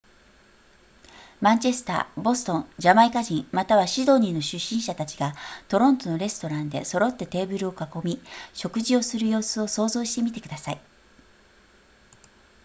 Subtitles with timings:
[1.41, 5.35] マンチェスターボストンジャマイカ人またシドニーの出身者たちが
[5.67, 8.19] トロントのレストランで揃ってテーブルを囲み
[8.55, 10.81] 食事をする様子を想像してみてください